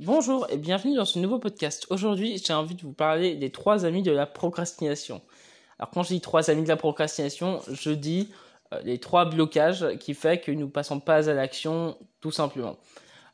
[0.00, 1.86] Bonjour et bienvenue dans ce nouveau podcast.
[1.88, 5.22] Aujourd'hui, j'ai envie de vous parler des trois amis de la procrastination.
[5.78, 8.28] Alors quand je dis trois amis de la procrastination, je dis
[8.72, 12.76] euh, les trois blocages qui fait que nous passons pas à l'action tout simplement.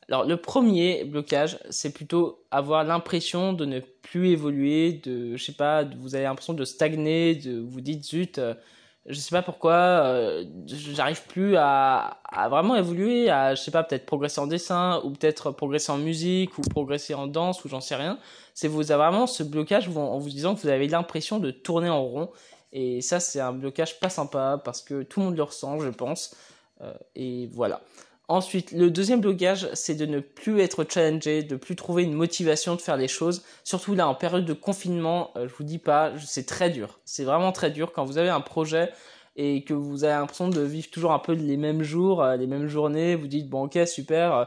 [0.08, 5.52] Alors le premier blocage, c'est plutôt avoir l'impression de ne plus évoluer, de je sais
[5.52, 8.52] pas, vous avez l'impression de stagner, de vous dites zut, euh,
[9.10, 13.82] je sais pas pourquoi, euh, j'arrive plus à, à, vraiment évoluer, à je sais pas
[13.82, 17.80] peut-être progresser en dessin ou peut-être progresser en musique ou progresser en danse ou j'en
[17.80, 18.18] sais rien.
[18.54, 21.88] C'est vous avez vraiment ce blocage en vous disant que vous avez l'impression de tourner
[21.88, 22.30] en rond
[22.72, 25.88] et ça c'est un blocage pas sympa parce que tout le monde le ressent, je
[25.88, 26.34] pense.
[26.82, 27.82] Euh, et voilà.
[28.30, 32.76] Ensuite, le deuxième blocage, c'est de ne plus être challengé, de plus trouver une motivation
[32.76, 33.42] de faire les choses.
[33.64, 37.00] Surtout là, en période de confinement, euh, je vous dis pas, c'est très dur.
[37.04, 38.92] C'est vraiment très dur quand vous avez un projet
[39.34, 42.46] et que vous avez l'impression de vivre toujours un peu les mêmes jours, euh, les
[42.46, 43.16] mêmes journées.
[43.16, 44.32] Vous dites bon, ok, super.
[44.32, 44.44] Euh,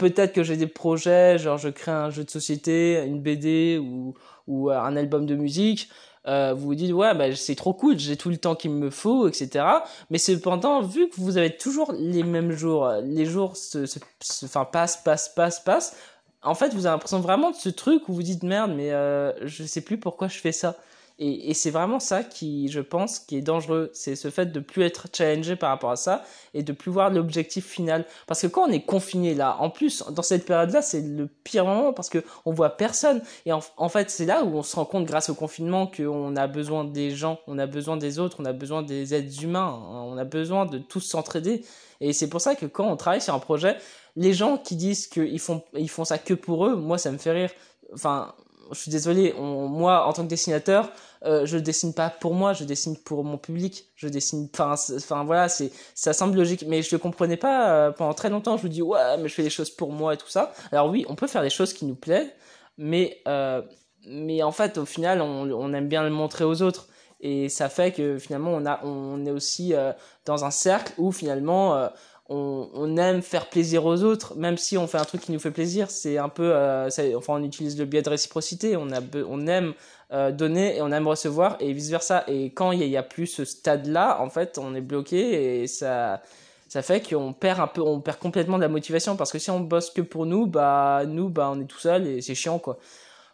[0.00, 4.14] peut-être que j'ai des projets, genre je crée un jeu de société, une BD ou,
[4.48, 5.90] ou un album de musique
[6.26, 8.90] euh, vous vous dites ouais bah, c'est trop cool, j'ai tout le temps qu'il me
[8.90, 9.64] faut, etc.
[10.10, 13.98] Mais cependant, vu que vous avez toujours les mêmes jours, les jours se, se,
[14.44, 15.96] enfin, passent, passent, passent, passent,
[16.42, 19.32] en fait vous avez l'impression vraiment de ce truc où vous dites merde mais euh,
[19.46, 20.76] je sais plus pourquoi je fais ça.
[21.18, 23.90] Et, et c'est vraiment ça qui, je pense, qui est dangereux.
[23.94, 26.22] C'est ce fait de plus être challengé par rapport à ça
[26.52, 28.04] et de plus voir l'objectif final.
[28.26, 31.64] Parce que quand on est confiné là, en plus, dans cette période-là, c'est le pire
[31.64, 33.22] moment parce que on voit personne.
[33.46, 36.36] Et en, en fait, c'est là où on se rend compte, grâce au confinement, qu'on
[36.36, 39.82] a besoin des gens, on a besoin des autres, on a besoin des êtres humains,
[39.90, 41.64] on a besoin de tous s'entraider.
[42.00, 43.78] Et c'est pour ça que quand on travaille sur un projet,
[44.16, 47.18] les gens qui disent qu'ils font, ils font ça que pour eux, moi, ça me
[47.18, 47.50] fait rire.
[47.94, 48.34] Enfin,
[48.72, 50.90] je suis désolé, moi en tant que dessinateur,
[51.24, 53.86] euh, je dessine pas pour moi, je dessine pour mon public.
[53.96, 58.14] Je dessine, enfin, voilà, c'est ça semble logique, mais je ne comprenais pas euh, pendant
[58.14, 58.56] très longtemps.
[58.56, 60.52] Je me dis ouais, mais je fais des choses pour moi et tout ça.
[60.72, 62.30] Alors oui, on peut faire des choses qui nous plaisent,
[62.78, 63.62] mais euh,
[64.06, 66.88] mais en fait, au final, on, on, aime bien le montrer aux autres.
[67.20, 69.92] Et ça fait que finalement, on, a, on est aussi euh,
[70.26, 71.88] dans un cercle où finalement,
[72.28, 75.38] on, on, aime faire plaisir aux autres, même si on fait un truc qui nous
[75.38, 75.90] fait plaisir.
[75.90, 78.76] C'est un peu, euh, ça, enfin, on utilise le biais de réciprocité.
[78.76, 79.74] On, a, on aime
[80.12, 82.24] euh, donner et on aime recevoir et vice versa.
[82.28, 86.22] Et quand il n'y a, plus ce stade-là, en fait, on est bloqué et ça,
[86.68, 89.50] ça fait qu'on perd un peu, on perd complètement de la motivation parce que si
[89.50, 92.58] on bosse que pour nous, bah nous, bah on est tout seul et c'est chiant
[92.58, 92.78] quoi.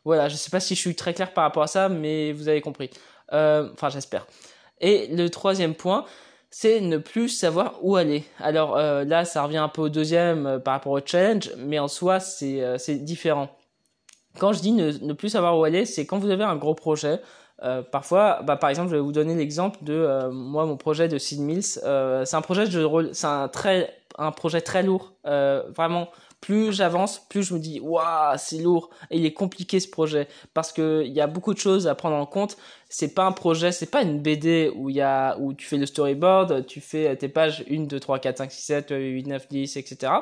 [0.04, 2.48] Voilà, je sais pas si je suis très clair par rapport à ça, mais vous
[2.48, 2.91] avez compris.
[3.32, 4.26] Euh, enfin, j'espère.
[4.80, 6.04] Et le troisième point,
[6.55, 8.25] c'est ne plus savoir où aller.
[8.39, 11.79] Alors euh, là, ça revient un peu au deuxième euh, par rapport au challenge, mais
[11.79, 13.49] en soi, c'est euh, différent.
[14.39, 17.21] Quand je dis ne, plus savoir où aller, c'est quand vous avez un gros projet.
[17.63, 21.09] Euh, parfois, bah, par exemple, je vais vous donner l'exemple de euh, moi, mon projet
[21.09, 21.63] de Sid Mills.
[21.63, 22.67] c'est un projet
[23.13, 26.09] c'est un très, un projet très lourd, vraiment
[26.42, 30.26] plus j'avance, plus je me dis waouh, c'est lourd et il est compliqué ce projet
[30.53, 32.58] parce que il y a beaucoup de choses à prendre en compte.
[32.91, 35.78] C'est pas un projet, c'est pas une BD où il y a où tu fais
[35.78, 39.48] le storyboard, tu fais tes pages 1 2 3 4 5 6 7 8 9
[39.48, 40.12] 10 etc.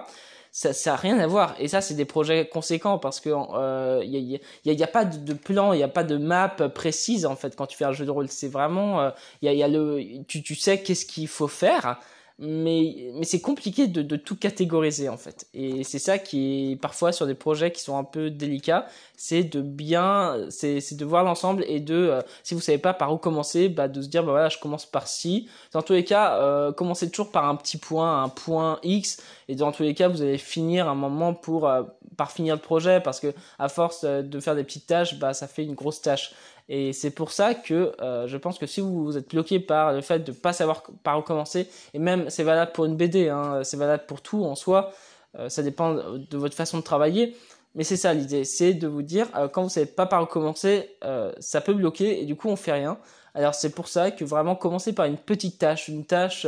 [0.53, 4.03] Ça, ça a rien à voir et ça c'est des projets conséquents parce que euh,
[4.05, 6.19] il y, a, y, a, y a pas de, plan, il y a pas de
[6.19, 8.29] map précise en fait quand tu fais un jeu de rôle.
[8.29, 9.11] C'est vraiment euh,
[9.41, 11.99] il y, a, y a le tu tu sais qu'est-ce qu'il faut faire
[12.43, 15.47] mais, mais c'est compliqué de, de, tout catégoriser en fait.
[15.53, 19.45] Et c'est ça qui est parfois sur des projets qui sont un peu délicats, c'est
[19.45, 23.19] de bien, c'est de voir l'ensemble et de, euh, si vous savez pas par où
[23.19, 25.51] commencer, bah, de se dire bah voilà je commence par ci.
[25.73, 29.55] Dans tous les cas, euh, commencez toujours par un petit point, un point X, et
[29.55, 31.83] dans tous les cas vous allez finir un moment pour euh,
[32.17, 35.47] par finir le projet parce que à force de faire des petites tâches, bah ça
[35.47, 36.33] fait une grosse tâche.
[36.73, 39.93] Et c'est pour ça que euh, je pense que si vous, vous êtes bloqué par
[39.93, 42.97] le fait de ne pas savoir par où commencer, et même c'est valable pour une
[42.97, 44.93] BD, hein, c'est valable pour tout en soi,
[45.37, 47.37] euh, ça dépend de votre façon de travailler,
[47.75, 50.23] mais c'est ça l'idée, c'est de vous dire, euh, quand vous ne savez pas par
[50.23, 50.97] où commencer,
[51.41, 52.99] ça peut bloquer et du coup on fait rien.
[53.35, 56.47] Alors c'est pour ça que vraiment commencer par une petite tâche, une tâche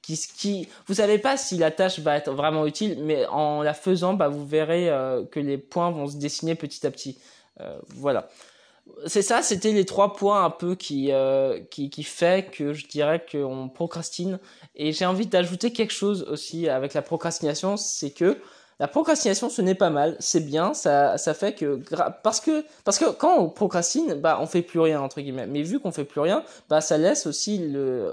[0.00, 3.74] qui, qui, vous savez pas si la tâche va être vraiment utile, mais en la
[3.74, 4.90] faisant, bah, vous verrez
[5.30, 7.18] que les points vont se dessiner petit à petit.
[7.88, 8.28] Voilà
[9.06, 12.86] c'est ça, c'était les trois points un peu qui, euh, qui, qui fait que je
[12.86, 14.38] dirais qu'on procrastine.
[14.74, 18.38] Et j'ai envie d'ajouter quelque chose aussi avec la procrastination, c'est que
[18.80, 21.80] la procrastination, ce n'est pas mal, c'est bien, ça, ça fait que
[22.24, 25.46] parce que parce que quand on procrastine, bah on fait plus rien entre guillemets.
[25.46, 28.12] Mais vu qu'on fait plus rien, bah ça laisse aussi le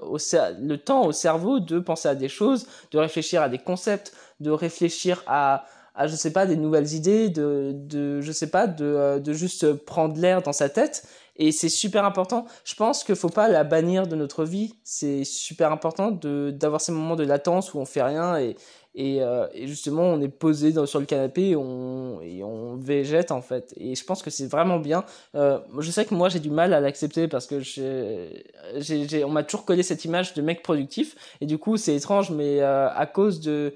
[0.59, 4.51] le temps au cerveau de penser à des choses, de réfléchir à des concepts, de
[4.51, 8.85] réfléchir à à je sais pas des nouvelles idées, de de je sais pas de
[8.85, 11.03] euh, de juste prendre l'air dans sa tête
[11.39, 12.45] et c'est super important.
[12.65, 14.75] Je pense qu'il faut pas la bannir de notre vie.
[14.83, 18.55] C'est super important de d'avoir ces moments de latence où on fait rien et
[18.95, 22.75] Et, euh, et, justement, on est posé dans, sur le canapé et on, et on
[22.75, 23.73] végète en fait.
[23.77, 25.05] Et je pense que c'est vraiment bien.
[25.35, 28.43] Euh, je sais que moi j'ai du mal à l'accepter parce que j'ai,
[28.77, 31.15] j'ai, on m'a toujours collé cette image de mec productif.
[31.39, 33.73] Et du coup, c'est étrange, mais euh, à cause de,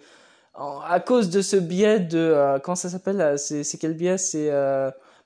[0.55, 4.51] à cause de ce biais de, euh, comment ça s'appelle C'est, quel biais C'est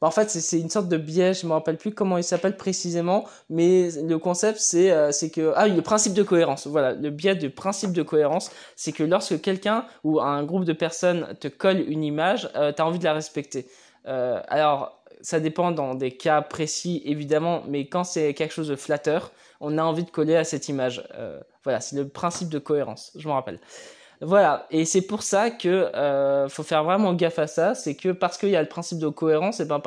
[0.01, 2.55] bah, en fait, c'est une sorte de biais, je me rappelle plus comment il s'appelle
[2.55, 6.67] précisément, mais le concept c'est euh, c'est que ah le principe de cohérence.
[6.67, 10.73] Voilà, le biais de principe de cohérence, c'est que lorsque quelqu'un ou un groupe de
[10.73, 13.67] personnes te colle une image, euh, tu as envie de la respecter.
[14.07, 18.75] Euh, alors ça dépend dans des cas précis évidemment, mais quand c'est quelque chose de
[18.75, 19.31] flatteur,
[19.61, 21.07] on a envie de coller à cette image.
[21.15, 23.59] Euh, voilà, c'est le principe de cohérence, je me rappelle.
[24.21, 28.09] Voilà, et c'est pour ça que euh, faut faire vraiment gaffe à ça, c'est que
[28.09, 29.79] parce qu'il y a le principe de cohérence, et ben,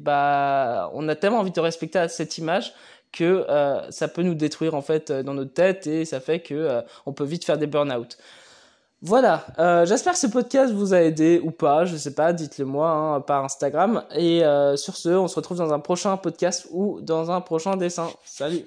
[0.00, 2.72] bah, on a tellement envie de respecter cette image
[3.10, 6.54] que euh, ça peut nous détruire en fait dans notre tête et ça fait que
[6.54, 8.16] euh, on peut vite faire des burn-out.
[9.06, 12.64] Voilà, euh, j'espère que ce podcast vous a aidé ou pas, je sais pas, dites-le
[12.64, 14.02] moi hein, par Instagram.
[14.14, 17.76] Et euh, sur ce, on se retrouve dans un prochain podcast ou dans un prochain
[17.76, 18.08] dessin.
[18.24, 18.64] Salut